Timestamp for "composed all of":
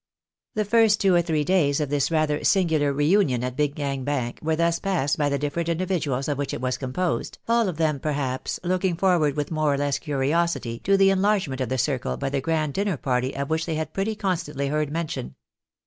6.79-7.77